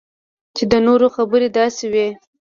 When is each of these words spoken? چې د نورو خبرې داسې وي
چې 0.55 0.63
د 0.71 0.73
نورو 0.87 1.07
خبرې 1.15 1.47
داسې 1.57 1.85
وي 1.93 2.07